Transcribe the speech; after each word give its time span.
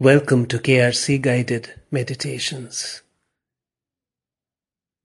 Welcome 0.00 0.46
to 0.46 0.58
KRC 0.58 1.20
Guided 1.20 1.68
Meditations. 1.90 3.02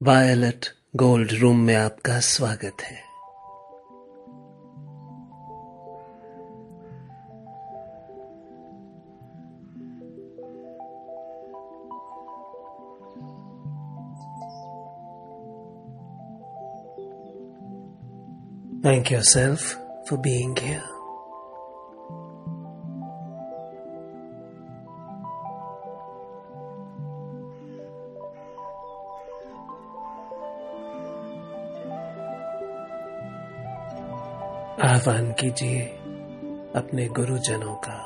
violet 0.00 0.66
gold 0.96 1.32
room 1.32 1.60
में 1.66 1.74
आपका 1.74 2.18
स्वागत 2.20 2.82
है 2.82 3.02
Thank 18.82 19.10
yourself 19.10 19.76
for 20.06 20.18
being 20.18 20.56
here. 20.56 20.97
आह्वान 34.99 35.31
कीजिए 35.31 35.81
अपने 36.75 37.07
गुरुजनों 37.07 37.75
का। 37.75 37.97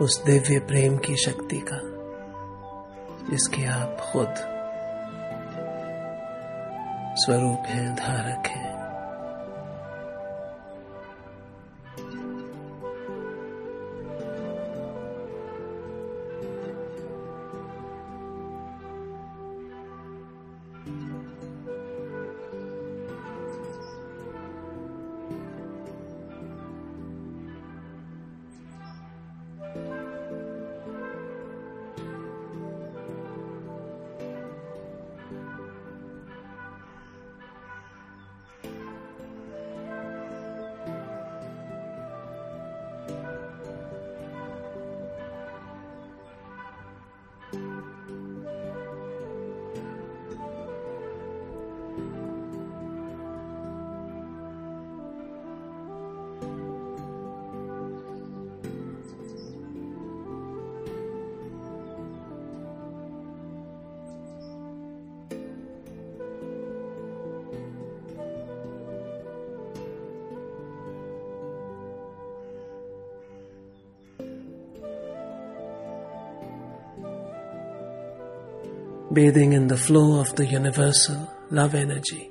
उस 0.00 0.22
दिव्य 0.24 0.58
प्रेम 0.58 0.96
की 0.96 1.16
शक्ति 1.16 1.58
का 1.58 1.89
जिसके 3.30 3.64
आप 3.64 3.96
खुद 4.00 4.34
स्वरूप 7.16 7.62
हैं 7.66 7.94
धारक 7.94 8.46
हैं। 8.46 8.69
Bathing 79.12 79.52
in 79.52 79.66
the 79.66 79.76
flow 79.76 80.20
of 80.20 80.34
the 80.36 80.46
universal 80.46 81.28
love 81.50 81.74
energy. 81.74 82.30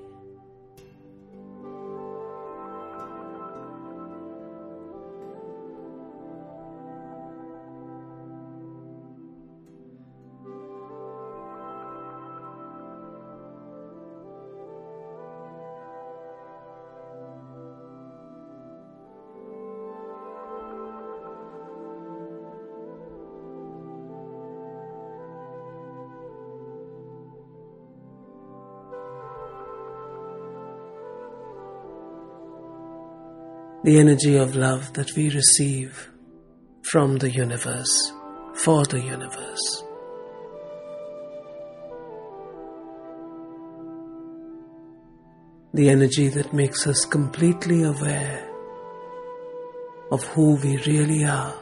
The 33.90 33.98
energy 33.98 34.36
of 34.36 34.56
love 34.56 34.94
that 34.94 35.16
we 35.16 35.32
receive 35.32 36.12
from 36.84 37.18
the 37.18 37.32
universe, 37.32 38.14
for 38.54 38.86
the 38.86 39.02
universe. 39.02 39.84
The 45.74 45.90
energy 45.90 46.28
that 46.28 46.54
makes 46.54 46.86
us 46.86 47.04
completely 47.04 47.82
aware 47.82 48.48
of 50.12 50.24
who 50.36 50.58
we 50.58 50.78
really 50.86 51.24
are, 51.24 51.58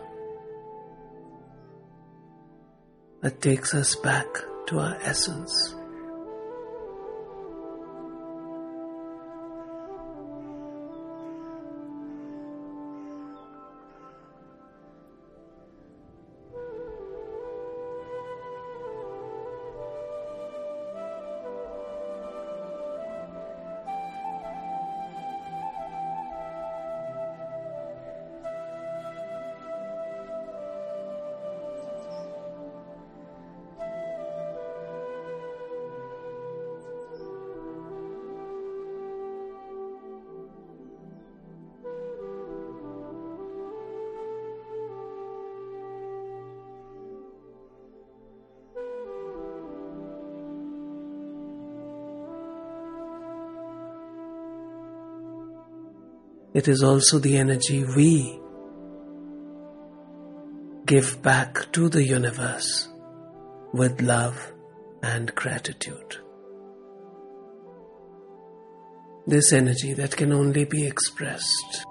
that 3.22 3.42
takes 3.42 3.74
us 3.74 3.96
back 3.96 4.28
to 4.68 4.80
our 4.80 4.98
essence. 5.02 5.77
It 56.58 56.68
is 56.68 56.82
also 56.82 57.20
the 57.20 57.38
energy 57.38 57.84
we 57.84 58.40
give 60.88 61.22
back 61.22 61.72
to 61.74 61.88
the 61.88 62.04
universe 62.04 62.88
with 63.74 64.02
love 64.02 64.54
and 65.04 65.36
gratitude. 65.36 66.16
This 69.28 69.54
energy 69.54 69.94
that 69.94 70.18
can 70.18 70.34
only 70.34 70.66
be 70.66 70.88
expressed 70.88 71.86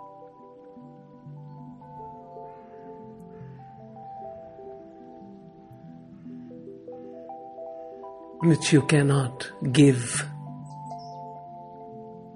which 8.41 8.73
you 8.73 8.83
cannot 8.83 9.49
give 9.71 10.27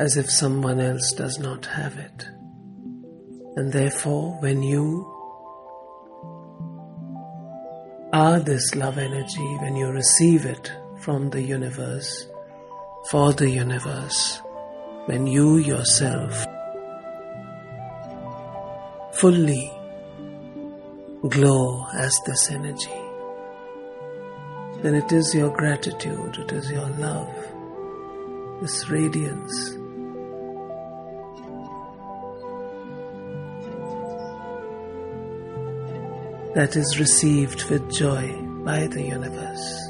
as 0.00 0.16
if 0.16 0.30
someone 0.30 0.80
else 0.80 1.12
does 1.12 1.38
not 1.38 1.66
have 1.66 1.98
it. 1.98 2.26
And 3.56 3.70
therefore, 3.70 4.40
when 4.40 4.62
you 4.62 5.06
are 8.10 8.40
this 8.40 8.74
love 8.74 8.96
energy, 8.96 9.56
when 9.60 9.76
you 9.76 9.88
receive 9.88 10.46
it 10.46 10.72
from 11.00 11.28
the 11.28 11.42
universe, 11.42 12.26
for 13.10 13.34
the 13.34 13.50
universe, 13.50 14.40
when 15.04 15.26
you 15.26 15.58
yourself 15.58 16.46
fully 19.12 19.70
glow 21.28 21.86
as 21.92 22.18
this 22.24 22.50
energy, 22.50 23.02
then 24.80 24.94
it 24.94 25.12
is 25.12 25.34
your 25.34 25.54
gratitude, 25.54 26.38
it 26.38 26.52
is 26.52 26.70
your 26.70 26.88
love, 27.06 28.62
this 28.62 28.88
radiance. 28.88 29.76
That 36.54 36.74
is 36.74 36.98
received 36.98 37.70
with 37.70 37.88
joy 37.92 38.36
by 38.64 38.88
the 38.88 39.02
universe. 39.02 39.89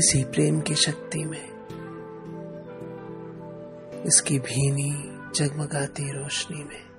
इसी 0.00 0.24
प्रेम 0.24 0.60
की 0.60 0.74
शक्ति 0.74 1.24
में। 1.24 1.66
इसकी 4.06 4.38
भीनी 4.38 5.18
जगमगाती 5.34 6.10
रोशनी 6.10 6.64
में। 6.64 6.90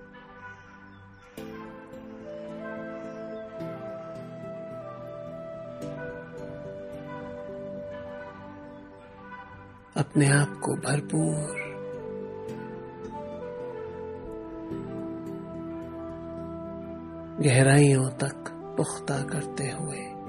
अपने 9.98 10.28
आप 10.28 10.62
को 10.64 10.76
भरपूर। 10.76 11.62
गहराइयों 17.42 18.10
तक 18.10 18.44
पुख्ता 18.78 19.24
करते 19.24 19.72
हुए। 19.72 20.21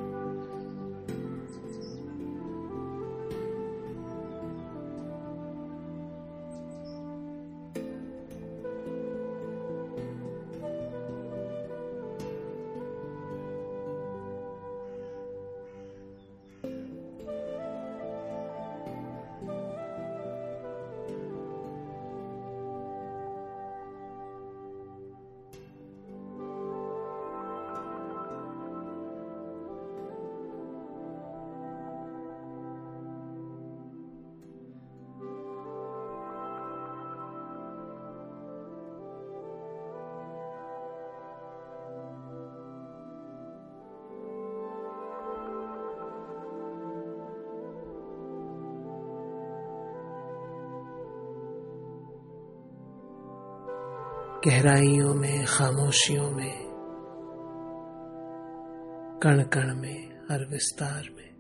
गहराइयों 54.47 55.15
में 55.15 55.45
खामोशियों 55.47 56.31
में 56.31 56.53
कण 59.23 59.43
कण 59.43 59.75
में 59.75 60.19
हर 60.31 60.47
विस्तार 60.51 61.09
में। 61.17 61.32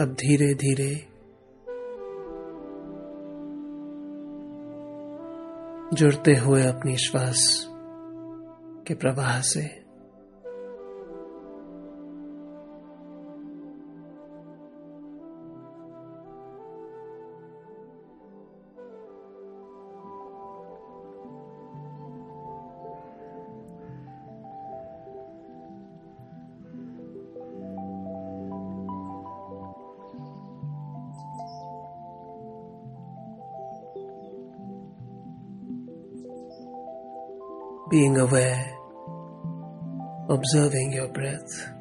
अब 0.00 0.08
धीरे 0.08 0.54
धीरे 0.54 1.08
जुड़ते 5.96 6.34
हुए 6.34 6.62
अपनी 6.62 6.96
श्वास 6.96 7.66
के 8.86 8.94
प्रवाह 8.94 9.40
से। 9.40 9.85
Aware, 38.26 38.76
observing 40.28 40.92
your 40.92 41.08
breath. 41.08 41.75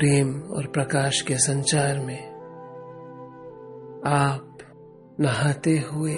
प्रेम 0.00 0.28
और 0.50 0.66
प्रकाश 0.66 1.20
के 1.20 1.34
संचार 1.36 1.98
में 1.98 2.18
आप 4.06 4.58
नहाते 5.20 5.76
हुए 5.78 6.14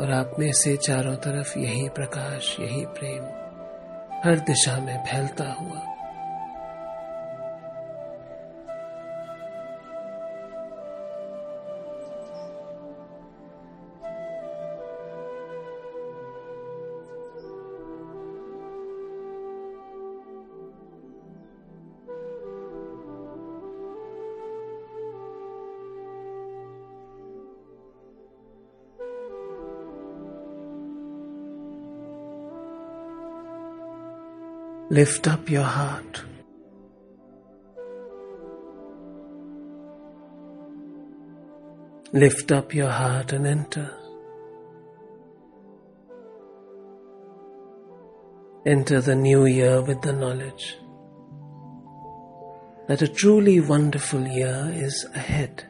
और 0.00 0.10
आप 0.10 0.36
में 0.38 0.52
से 0.52 0.76
चारों 0.76 1.16
तरफ़ 1.16 1.58
यही 1.58 1.88
प्रकाश, 1.88 2.56
यही 2.60 2.84
प्रेम 2.84 3.24
हर 4.24 4.38
दिशा 4.38 4.78
में 4.78 5.04
फैलता 5.04 5.52
हुआ। 5.52 5.99
Lift 34.92 35.28
up 35.28 35.48
your 35.48 35.62
heart. 35.62 36.24
Lift 42.12 42.50
up 42.50 42.74
your 42.74 42.90
heart 42.90 43.32
and 43.32 43.46
enter. 43.46 43.88
Enter 48.66 49.00
the 49.00 49.14
new 49.14 49.46
year 49.46 49.80
with 49.80 50.02
the 50.02 50.12
knowledge 50.12 50.76
that 52.88 53.00
a 53.00 53.06
truly 53.06 53.60
wonderful 53.60 54.26
year 54.26 54.72
is 54.74 55.06
ahead. 55.14 55.69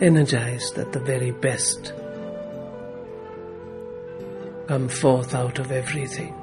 Energized 0.00 0.74
that 0.76 0.92
the 0.92 1.00
very 1.00 1.30
best 1.30 1.92
come 4.66 4.88
forth 4.88 5.34
out 5.34 5.58
of 5.58 5.70
everything. 5.70 6.34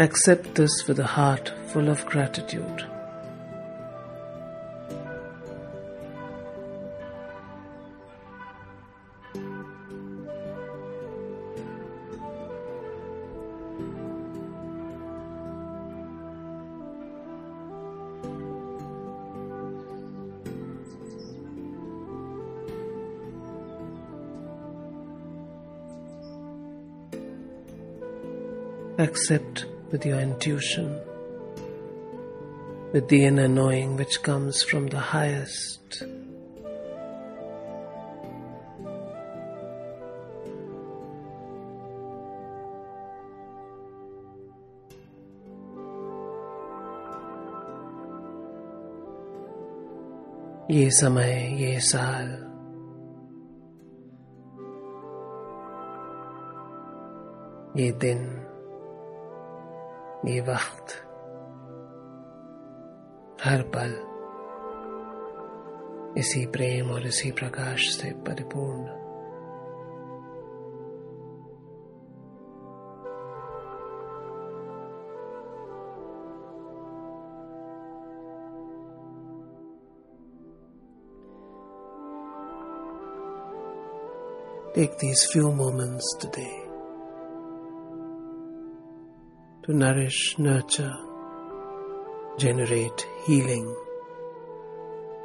Accept 0.00 0.54
this 0.54 0.86
with 0.86 1.00
a 1.00 1.04
heart 1.04 1.52
full 1.72 1.88
of 1.88 2.06
gratitude. 2.06 2.86
Accept 28.97 29.65
with 29.91 30.05
your 30.05 30.19
intuition, 30.19 30.99
with 32.91 33.07
the 33.07 33.25
inner 33.25 33.47
knowing 33.47 33.97
which 33.97 34.21
comes 34.21 34.63
from 34.63 34.87
the 34.87 34.99
highest. 34.99 36.03
ये 50.71 50.89
समय 50.89 51.33
ये 51.61 51.79
साल 51.79 52.27
ये 57.81 57.91
दिन 58.01 58.36
ये 60.25 60.41
वक्त 60.41 60.95
हर 63.45 63.61
पल 63.75 63.95
इसी 66.17 66.45
प्रेम 66.45 66.91
और 66.91 67.07
इसी 67.07 67.31
प्रकाश 67.31 67.89
से 67.95 68.11
परिपूर्ण 68.27 69.01
Take 84.75 84.97
these 84.97 85.23
few 85.31 85.51
moments 85.51 86.15
today 86.19 86.66
to 89.67 89.73
nourish, 89.73 90.37
nurture, 90.37 90.95
generate 92.37 93.05
healing 93.25 93.75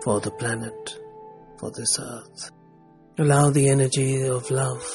for 0.05 0.21
the 0.21 0.31
planet, 0.31 0.99
for 1.59 1.71
this 1.71 1.99
earth. 1.99 2.51
Allow 3.19 3.51
the 3.51 3.69
energy 3.69 4.23
of 4.23 4.51
love 4.51 4.87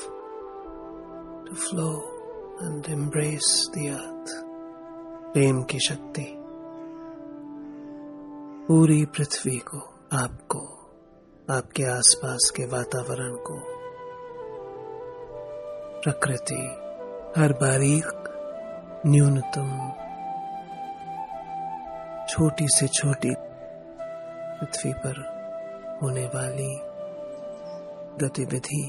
to 1.46 1.56
flow 1.56 2.01
and 2.60 2.88
embrace 2.88 3.70
the 3.74 3.89
earth. 3.89 4.44
प्रेम 5.34 5.62
की 5.63 5.80
शक्ति 5.80 6.25
पूरी 8.68 9.06
पृथ्वी 9.06 9.58
को 9.58 9.77
आपको 10.13 10.60
आपके 11.53 11.84
आसपास 11.84 12.51
के 12.56 12.65
वातावरण 12.65 13.34
को 13.48 13.58
प्रकृति 16.01 16.62
हर 17.38 17.53
बारीक 17.53 18.26
न्यूनतम, 19.09 19.93
छोटी 22.29 22.67
से 22.69 22.88
छोटी 22.88 23.35
पृथ्वी 24.59 24.93
पर 24.93 25.21
होने 26.03 26.27
वाली 26.27 26.79
गतिविधि 28.27 28.83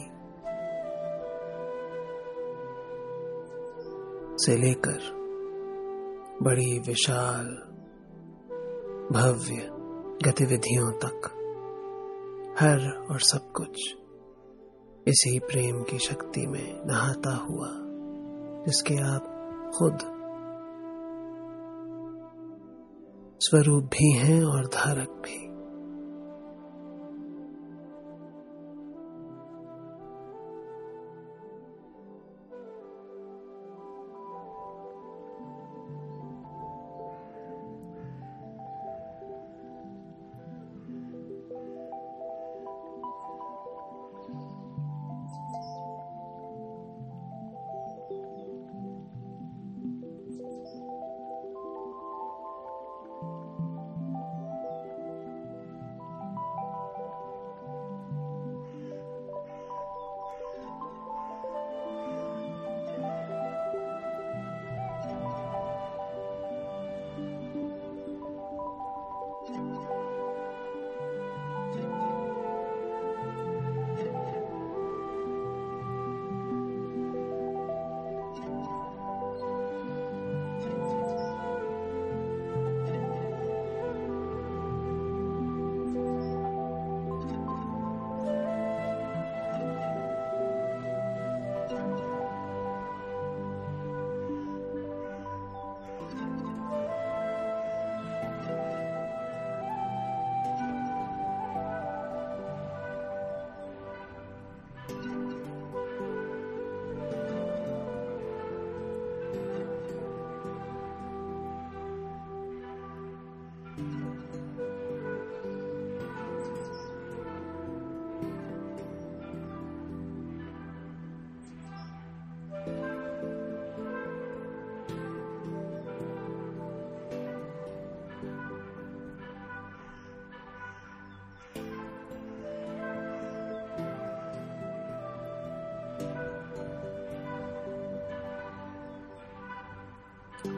से 4.46 4.58
लेकर 4.58 5.00
बड़ी 6.41 6.80
विशाल, 6.80 7.46
भव्य 9.12 9.70
गतिविधियों 10.30 10.91
तक, 10.91 11.30
हर 12.60 13.08
और 13.12 13.20
सब 13.20 13.52
कुछ 13.52 13.96
इसी 15.08 15.39
प्रेम 15.39 15.84
की 15.84 16.00
शक्ति 16.00 16.48
में 16.48 16.82
नहाता 16.86 17.36
हुआ, 17.36 17.70
जिसके 18.65 18.96
आप 18.96 19.36
खुद 19.78 20.18
स्वरूप 23.39 23.84
भी 23.84 24.12
हैं 24.12 24.43
और 24.43 24.65
धारक 24.65 25.10
भी। 25.10 25.49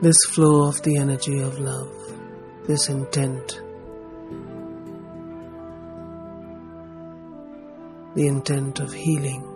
This 0.01 0.17
flow 0.29 0.67
of 0.67 0.81
the 0.81 0.97
energy 0.97 1.39
of 1.39 1.59
love, 1.59 1.91
this 2.65 2.89
intent, 2.89 3.61
the 8.15 8.25
intent 8.25 8.79
of 8.79 8.91
healing. 8.91 9.50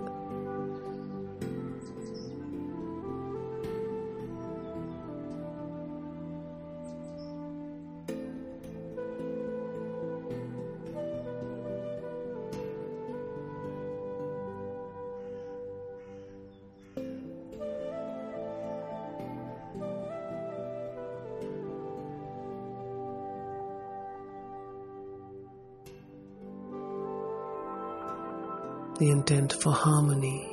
The 29.06 29.12
intent 29.12 29.54
for 29.54 29.72
harmony. 29.72 30.50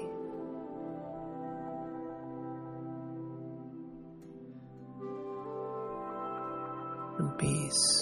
And 7.19 7.39
peace. 7.39 8.02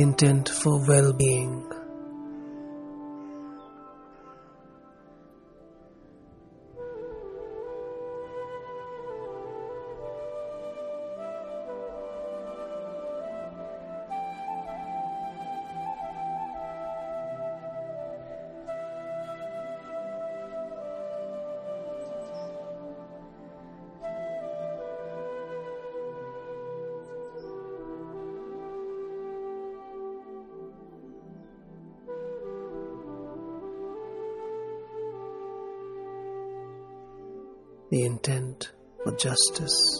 Intent 0.00 0.48
for 0.48 0.78
well 0.86 1.12
being. 1.12 1.67
Justice. 39.38 39.97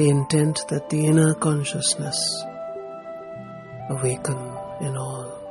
The 0.00 0.08
intent 0.08 0.66
that 0.68 0.88
the 0.88 1.04
inner 1.04 1.34
consciousness 1.34 2.18
awaken 3.90 4.38
in 4.80 4.96
all. 4.96 5.49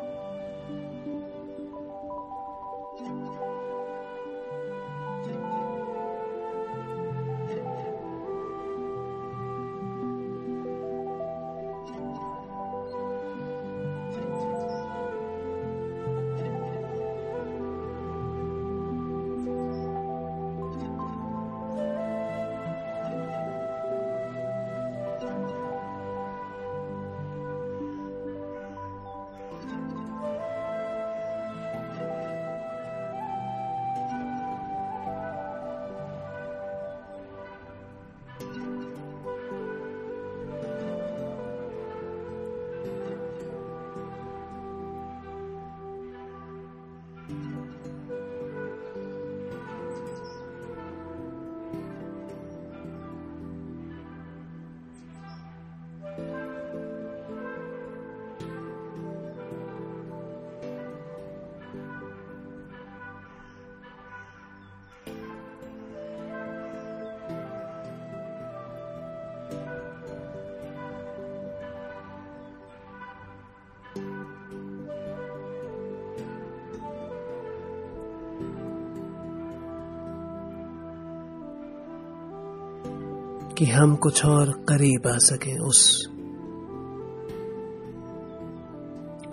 कि 83.60 83.65
हम 83.65 83.95
कुछ 83.95 84.26
और 84.26 84.52
करीब 84.52 85.08
आ 85.08 85.17
सके 85.17 85.60
उस 85.60 86.06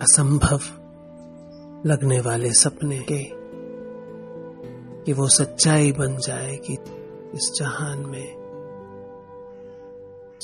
असंभव 0.01 0.59
लगने 1.85 2.21
वाले 2.21 2.51
सपने 2.51 2.99
के, 3.11 3.23
कि 5.03 5.13
वो 5.13 5.27
सच्चाई 5.27 5.91
बन 5.91 6.17
जाए 6.17 6.55
कि 6.55 6.73
इस 7.33 7.51
जहान 7.59 7.99
में। 7.99 8.47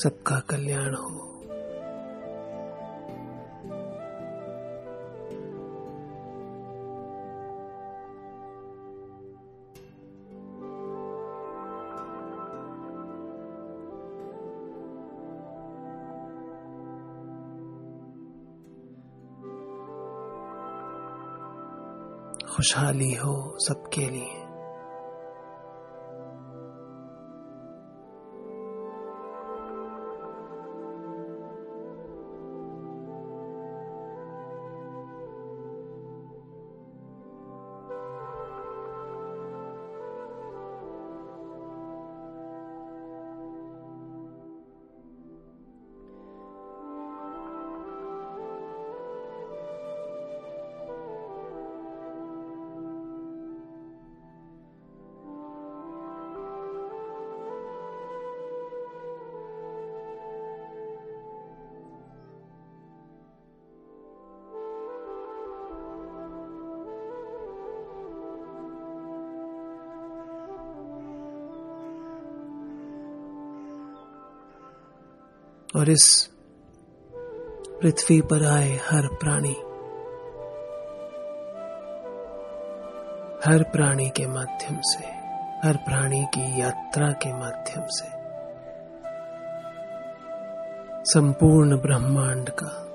सबका 0.03 0.39
कल्याण 0.39 0.95
हो। 0.95 1.32
खुशहाली 22.63 23.13
हो 23.13 23.57
सबके 23.59 24.09
लिए। 24.09 24.42
और 75.75 75.89
इस 75.89 76.29
पृथ्वी 77.81 78.21
पर 78.21 78.45
आए 78.45 78.69
हर 78.69 79.07
प्राणी। 79.07 79.55
हर 83.45 83.63
प्राणी 83.63 84.09
के 84.09 84.27
माध्यम 84.27 84.79
से, 84.83 85.05
हर 85.67 85.77
प्राणी 85.77 86.25
की 86.25 86.61
यात्रा 86.61 87.11
के 87.11 87.33
माध्यम 87.33 87.83
से। 87.89 88.23
संपूर्ण 91.05 91.77
ब्रह्मांड 91.77 92.49
का 92.49 92.92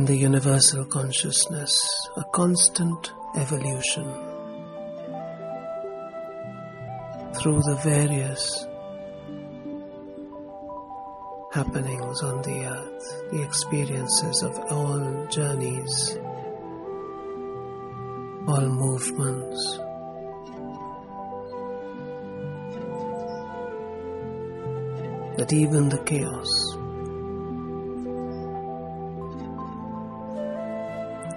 in 0.00 0.06
the 0.06 0.16
universal 0.16 0.82
consciousness, 0.86 1.78
a 2.16 2.24
constant 2.32 3.12
evolution 3.36 4.06
through 7.34 7.60
the 7.68 7.78
various 7.84 8.66
happenings 11.52 12.22
on 12.22 12.40
the 12.40 12.64
earth, 12.64 13.30
the 13.30 13.42
experiences 13.42 14.42
of 14.42 14.58
all 14.72 15.26
journeys, 15.26 16.18
all 18.48 18.66
movements. 18.70 19.78
That 25.36 25.52
even 25.52 25.90
the 25.90 26.02
chaos 26.06 26.69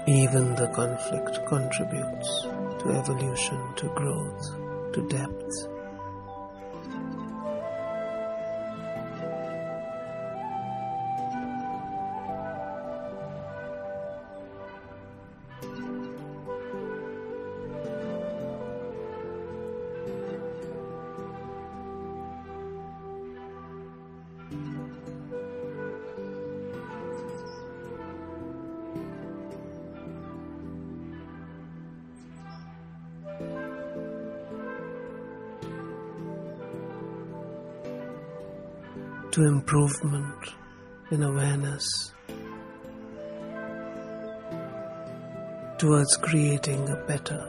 Even 0.05 0.53
the 0.55 0.67
conflict 0.67 1.45
contributes 1.47 2.41
to 2.79 2.89
evolution, 2.89 3.57
to 3.77 3.87
growth, 3.95 4.51
to 4.91 5.07
depth. 5.07 5.72
To 39.33 39.43
improvement 39.45 40.53
in 41.09 41.23
awareness, 41.23 42.13
towards 45.79 46.15
creating 46.17 46.87
a 46.87 46.95
better, 47.07 47.43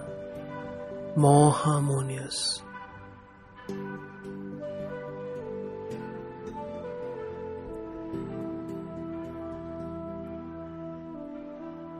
more 1.14 1.52
harmonious, 1.52 2.62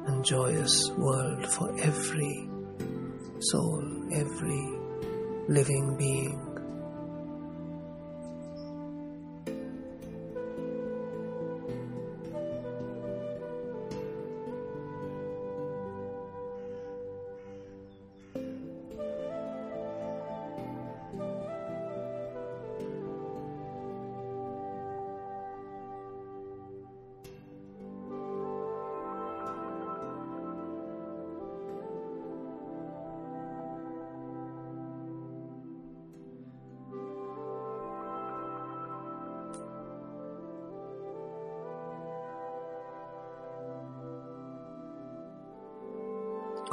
and 0.07 0.25
joyous 0.25 0.91
world 0.93 1.47
for 1.47 1.79
every 1.81 2.49
soul, 3.41 3.85
every 4.15 4.67
living 5.47 5.95
being. 5.99 6.54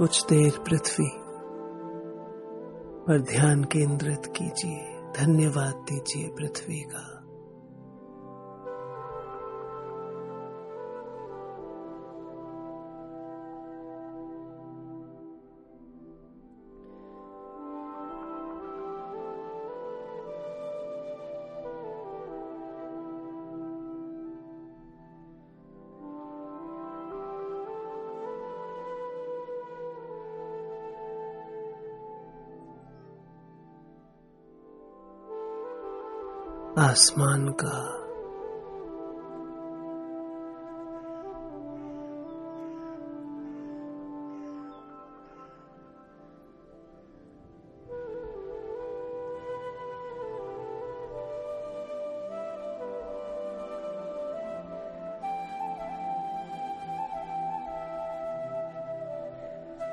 कुछ 0.01 0.25
देर 0.25 0.51
पृथ्वी 0.51 1.11
पर 3.07 3.21
ध्यान 3.21 3.63
केंद्रित 3.63 4.21
कीजिए 4.25 5.01
धन्यवाद 5.17 5.73
दीजिए 5.73 6.27
पृथ्वी 6.27 6.79
का। 6.79 7.20
आसमान 36.91 37.47
का। 37.47 38.01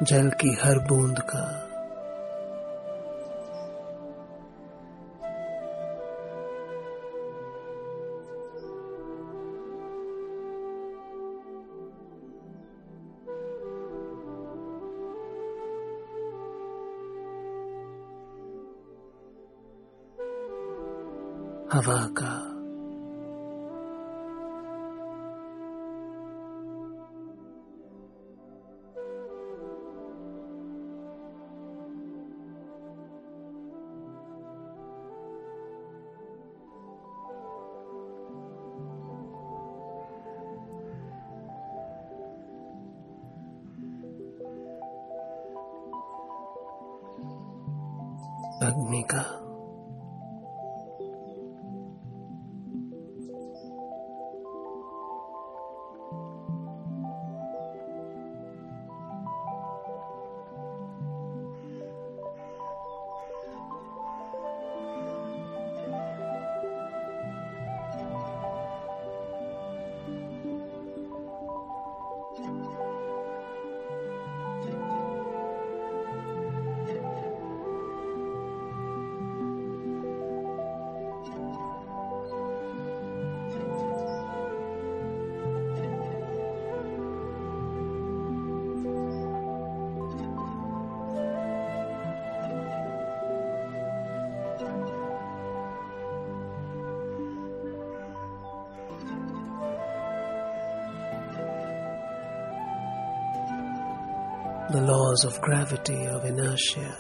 जल 0.03 0.31
की 0.31 0.55
हर 0.63 0.79
बूंद 0.79 1.19
का। 1.21 1.78
Havaka. 21.71 22.58
Of 105.25 105.41
gravity, 105.41 106.07
of 106.07 106.25
inertia, 106.25 106.97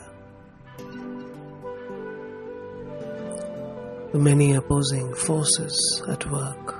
the 4.12 4.18
many 4.18 4.54
opposing 4.54 5.14
forces 5.14 6.02
at 6.08 6.24
work. 6.30 6.74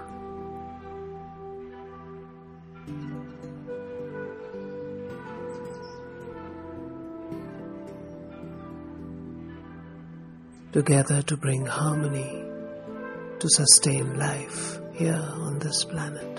Together 10.72 11.22
to 11.22 11.36
bring 11.36 11.66
harmony, 11.66 12.44
to 13.40 13.48
sustain 13.48 14.18
life 14.18 14.78
here 14.94 15.28
on 15.34 15.58
this 15.58 15.84
planet. 15.84 16.37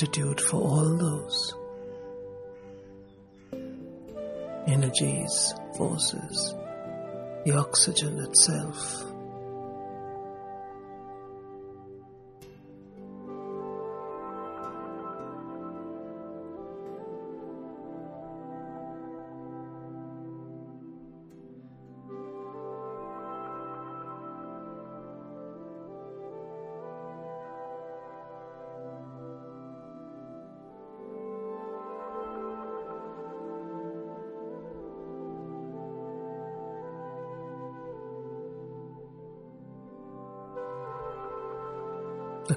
Gratitude 0.00 0.40
for 0.40 0.62
all 0.62 0.96
those 0.96 1.54
energies, 4.66 5.52
forces, 5.76 6.54
the 7.44 7.52
oxygen 7.52 8.18
itself. 8.20 9.09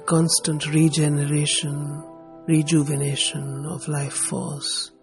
Constant 0.06 0.66
regeneration, 0.72 2.02
rejuvenation 2.46 3.66
of 3.66 3.88
life 3.88 4.12
force. 4.12 4.93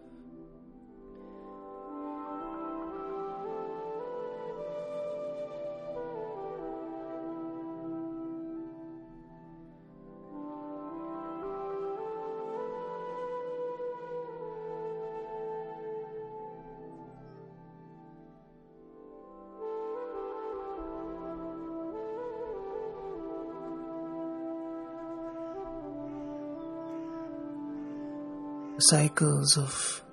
Cycles 28.82 29.58
of 29.58 30.04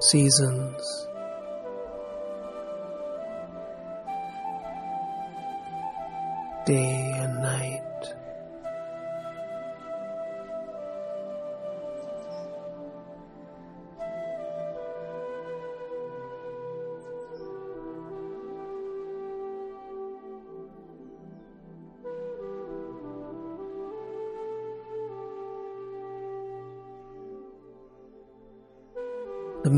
seasons. 0.00 1.13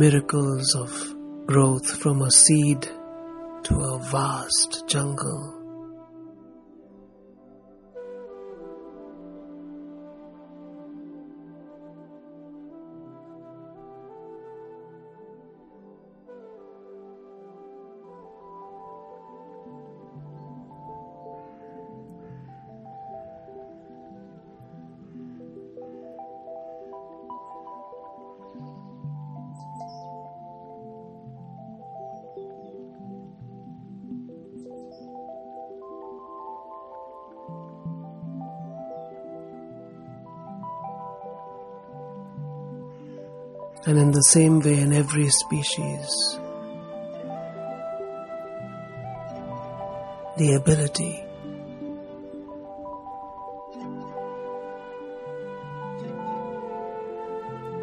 Miracles 0.07 0.77
of 0.77 1.47
growth 1.47 1.89
from 2.01 2.23
a 2.23 2.31
seed 2.31 2.83
to 3.65 3.75
a 3.75 3.99
vast 3.99 4.87
jungle. 4.87 5.66
The 44.17 44.23
same 44.23 44.61
way, 44.61 44.81
in 44.81 44.95
every 44.95 45.29
species, 45.29 46.39
the 50.39 50.55
ability. 50.55 51.23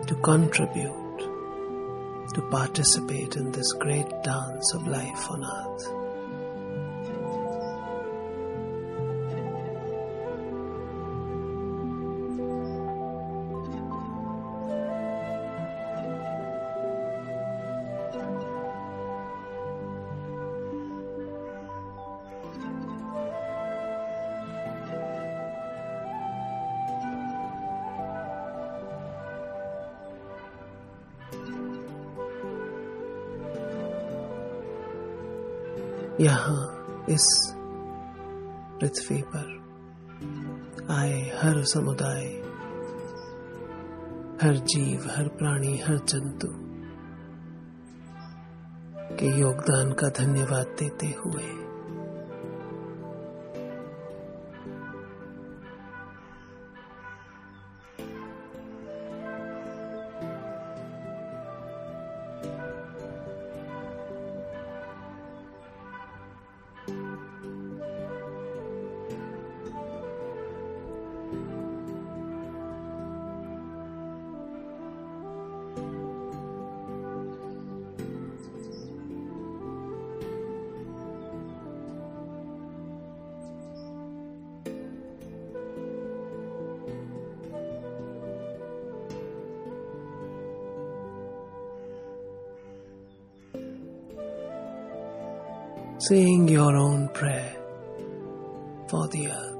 To 0.07 0.15
contribute, 0.23 1.19
to 2.33 2.41
participate 2.49 3.35
in 3.35 3.51
this 3.51 3.71
great 3.73 4.09
dance 4.23 4.73
of 4.73 4.87
life 4.87 5.29
on 5.29 5.45
earth. 5.45 6.02
इस 37.09 37.53
पृथ्वी 38.79 39.21
पर 39.21 39.63
आए 40.91 41.31
हर 41.41 41.63
समुदाय, 41.63 42.25
हर 44.41 44.55
जीव, 44.55 44.99
हर 45.15 45.27
प्राणी, 45.27 45.77
हर 45.77 45.97
जंतु 45.97 46.47
के 49.15 49.39
योगदान 49.39 49.91
का 49.91 50.09
धन्यवाद 50.09 50.65
देते 50.79 51.07
हुए। 51.07 51.62
Saying 96.07 96.49
your 96.49 96.75
own 96.75 97.07
prayer 97.09 97.55
for 98.89 99.07
the 99.07 99.29
earth. 99.29 99.52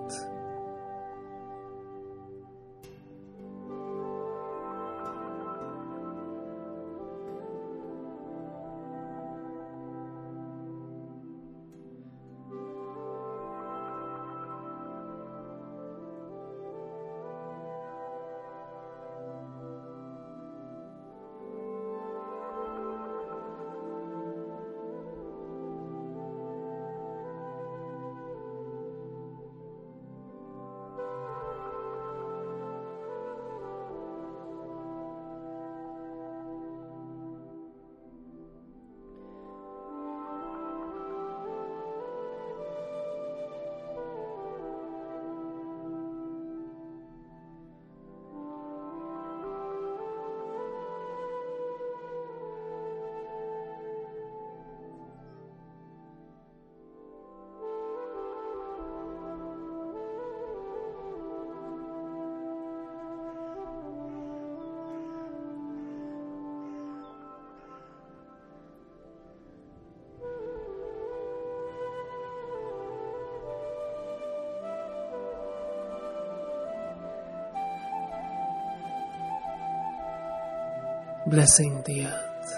Blessing 81.33 81.81
the 81.87 82.05
earth 82.05 82.53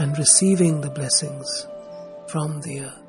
and 0.00 0.18
receiving 0.18 0.80
the 0.80 0.90
blessings 0.90 1.68
from 2.26 2.60
the 2.62 2.80
earth. 2.80 3.05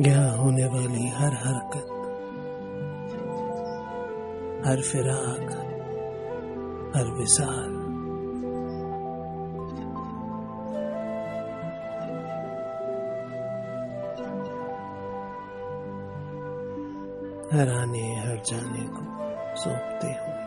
यहाँ 0.00 0.36
होने 0.36 0.64
वाली 0.64 1.08
हर 1.08 1.32
हरकत, 1.34 1.88
हर 4.66 4.82
फिराक, 4.82 5.50
हर 6.96 7.04
विसार। 7.04 7.78
हर 17.52 17.68
आने 17.68 18.20
हर 18.20 18.42
जाने 18.46 18.86
को 18.88 19.02
सौंपते 19.56 20.08
हो। 20.08 20.37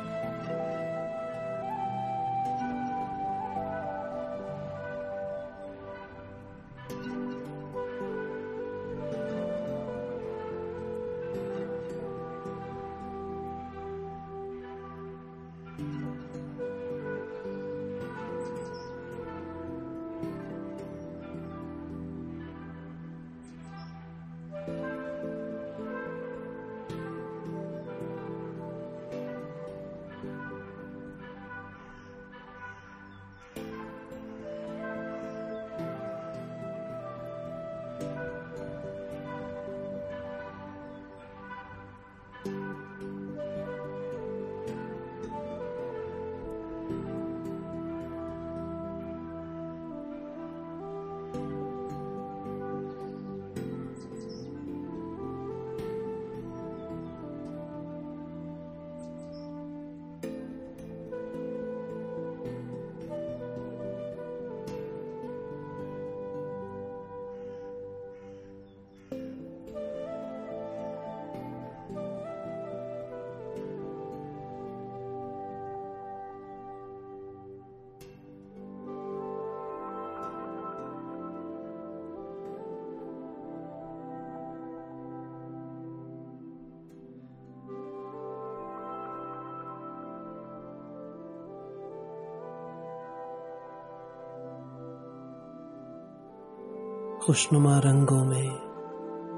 खुशनुमा 97.26 97.80
रंगों 97.80 98.26
में 98.26 98.50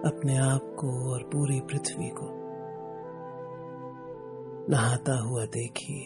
अपने 0.05 0.37
आप 0.37 0.61
को 0.79 1.13
और 1.13 1.23
पूरी 1.23 1.59
पृथ्वी 1.59 2.09
को। 2.09 2.27
नहाता 4.69 5.19
हुआ 5.19 5.45
देखिए 5.45 5.99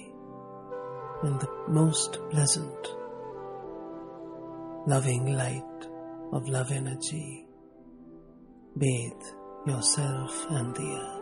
in 1.29 1.37
the 1.37 1.65
most 1.69 2.17
pleasant 2.17 2.87
loving 4.89 5.27
light 5.27 5.85
of 6.33 6.43
love 6.47 6.73
energy 6.73 7.47
bathe 8.77 9.35
yourself 9.81 10.51
and 10.51 10.73
dearth 10.73 11.16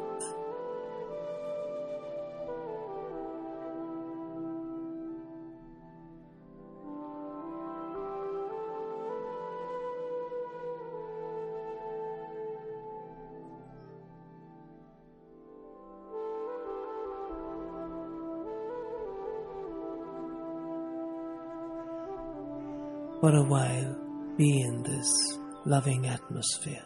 For 23.25 23.33
a 23.35 23.41
while, 23.41 23.95
be 24.37 24.61
in 24.61 24.83
this 24.83 25.39
loving 25.65 26.05
atmosphere. 26.05 26.83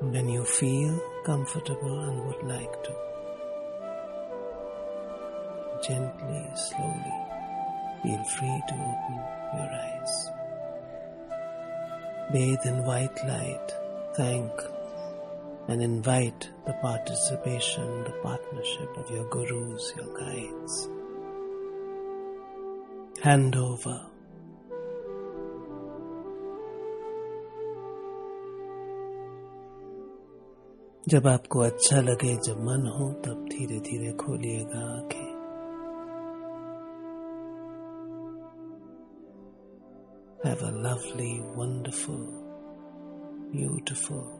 When 0.00 0.30
you 0.30 0.46
feel 0.46 0.98
comfortable 1.26 2.00
and 2.00 2.24
would 2.26 2.42
like 2.42 2.72
to, 2.84 2.94
gently, 5.86 6.46
slowly, 6.54 7.18
feel 8.02 8.24
free 8.38 8.62
to 8.68 8.74
open 8.92 9.16
your 9.58 9.70
eyes. 9.84 10.30
Bathe 12.32 12.64
in 12.64 12.86
white 12.86 13.22
light, 13.26 13.72
thank 14.14 14.52
and 15.68 15.82
invite 15.82 16.48
the 16.64 16.72
participation, 16.80 18.04
the 18.04 18.18
partnership 18.22 18.96
of 18.96 19.10
your 19.10 19.28
gurus, 19.28 19.92
your 19.98 20.18
guides 20.18 20.88
Hand 23.23 23.55
over 23.55 23.97
जब 31.09 31.27
आपको 31.27 31.59
अच्छा 31.59 32.01
लगे 32.01 32.35
जब 32.45 32.63
मन 32.63 32.87
हो 32.95 33.11
तब 33.25 33.45
धीरे 33.51 33.79
धीरे 33.79 34.11
खोलिएगा 34.23 34.79
आंखें 34.95 35.27
Have 40.45 40.61
a 40.61 40.71
lovely, 40.71 41.41
wonderful, 41.55 42.21
beautiful 43.51 44.37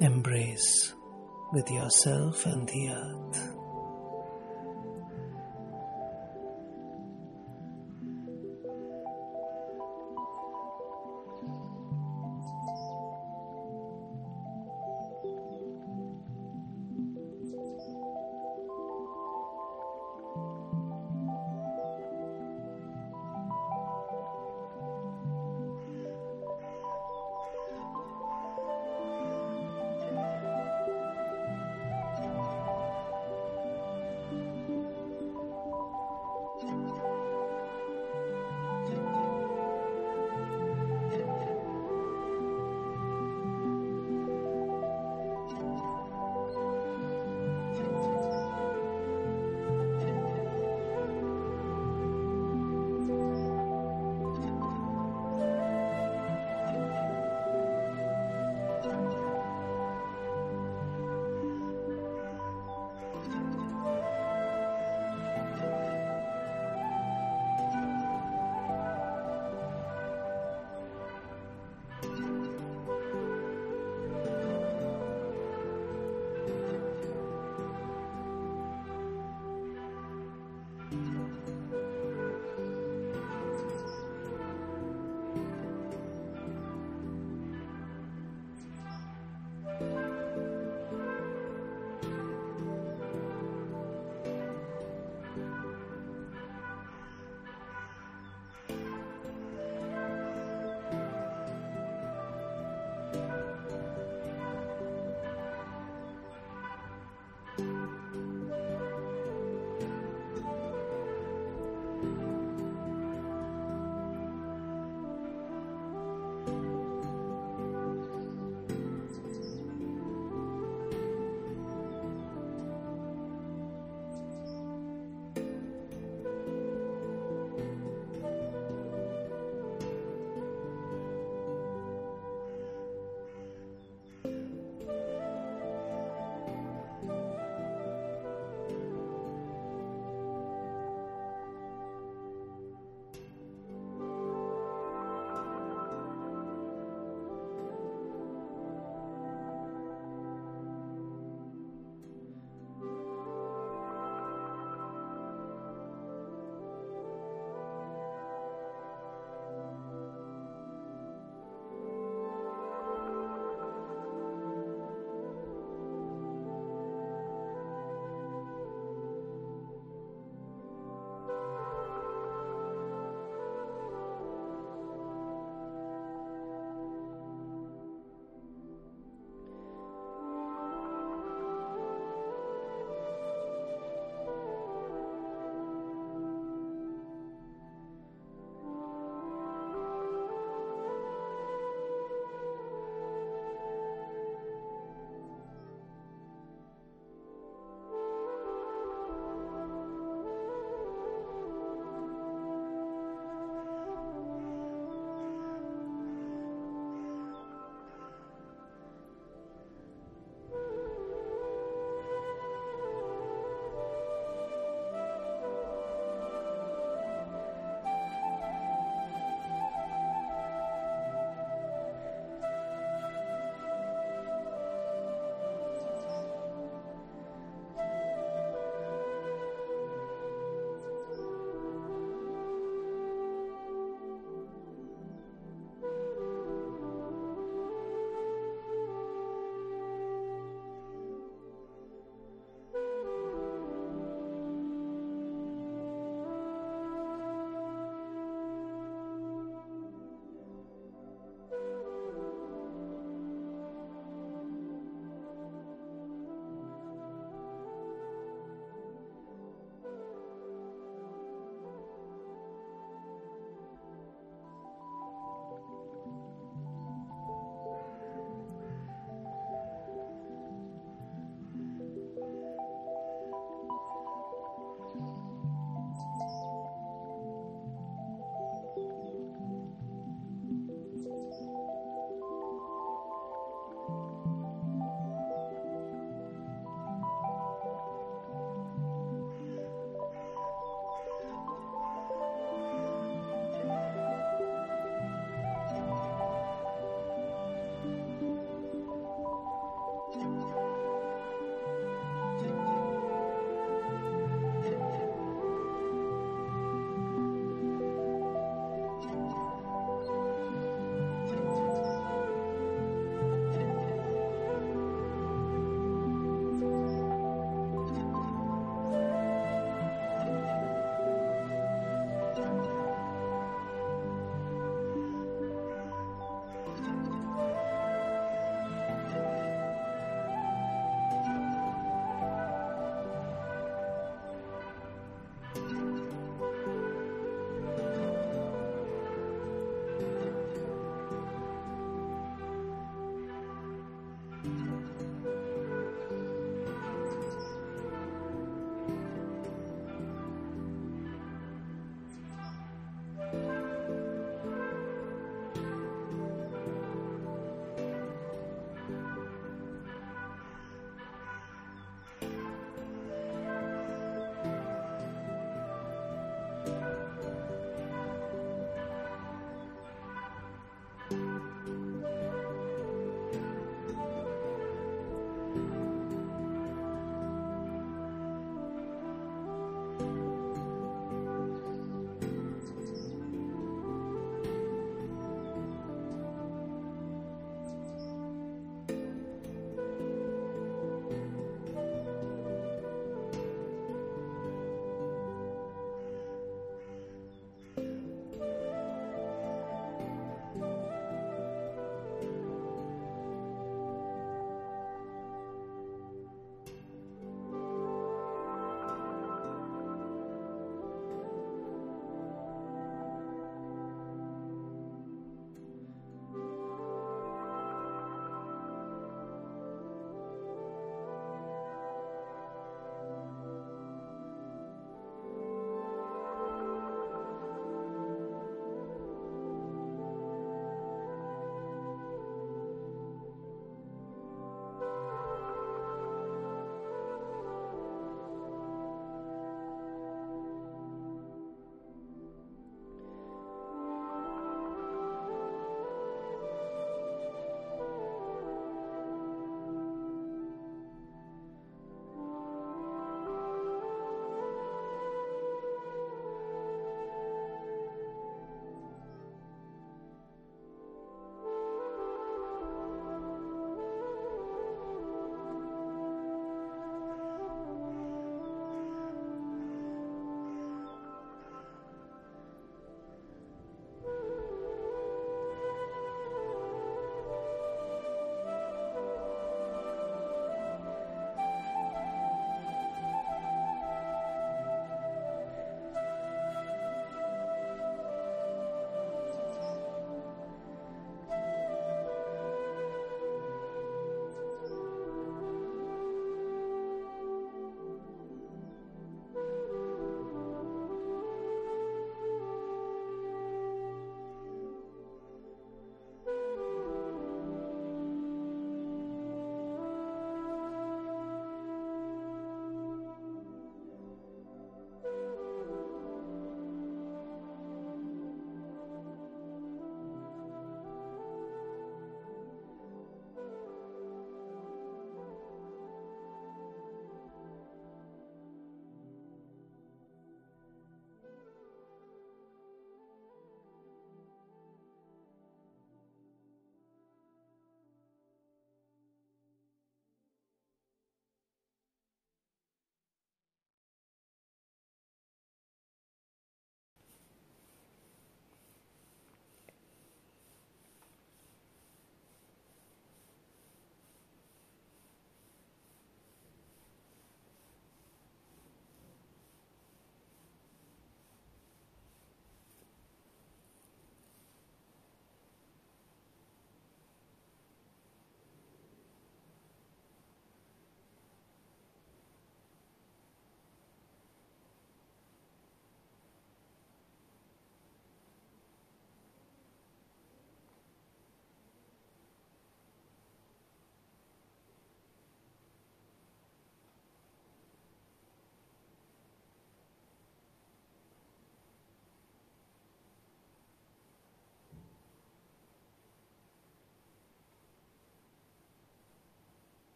embrace 0.00 0.94
with 1.52 1.70
yourself 1.70 2.46
and 2.46 2.68
the 2.68 2.88
earth. 2.90 3.57